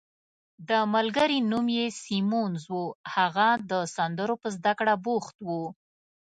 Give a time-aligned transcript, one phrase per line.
[0.69, 2.83] د ملګري نوم یې سیمونز وو،
[3.15, 5.63] هغه د سندرو په زده کړه بوخت وو.